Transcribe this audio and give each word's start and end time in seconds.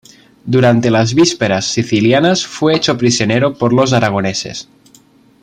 Durante 0.45 0.89
las 0.89 1.13
vísperas 1.13 1.63
sicilianas 1.71 2.47
fue 2.47 2.75
hecho 2.75 2.97
prisionero 2.97 3.53
por 3.55 3.71
los 3.71 3.93
aragoneses. 3.93 4.67